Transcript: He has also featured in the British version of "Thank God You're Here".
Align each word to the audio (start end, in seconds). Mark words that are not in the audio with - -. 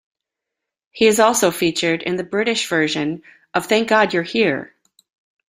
He 0.89 1.05
has 1.05 1.19
also 1.19 1.51
featured 1.51 2.01
in 2.01 2.15
the 2.15 2.23
British 2.23 2.67
version 2.67 3.21
of 3.53 3.67
"Thank 3.67 3.87
God 3.87 4.15
You're 4.15 4.23
Here". 4.23 4.73